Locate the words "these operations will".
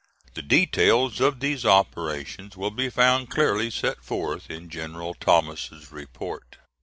1.41-2.71